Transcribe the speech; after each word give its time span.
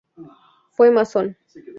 Fue 0.71 0.89
masón. 0.89 1.37